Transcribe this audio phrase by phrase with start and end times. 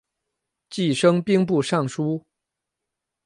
[0.67, 2.23] 继升兵部尚书。